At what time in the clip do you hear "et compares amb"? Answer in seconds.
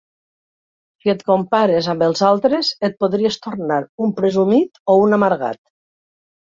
1.13-2.07